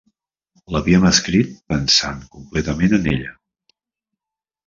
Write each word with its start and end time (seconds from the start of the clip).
L'havíem 0.75 1.03
escrit 1.09 1.51
pensant 1.73 2.23
completament 2.37 2.97
en 2.99 3.05
ella. 3.13 3.31